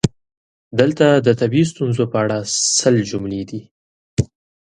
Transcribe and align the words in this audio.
دلته 0.79 1.05
د 1.25 1.27
طبیعي 1.39 1.65
ستونزو 1.71 2.03
په 2.11 2.17
اړه 2.23 2.37
سل 2.77 2.95
جملې 3.09 3.43
دي: 3.49 3.61